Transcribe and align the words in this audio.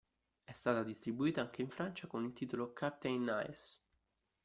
È 0.43 0.51
stata 0.51 0.81
distribuita 0.81 1.41
anche 1.41 1.61
in 1.61 1.69
Francia 1.69 2.07
con 2.07 2.25
il 2.25 2.33
titolo 2.33 2.73
"Captain 2.73 3.21
Nice". 3.23 3.77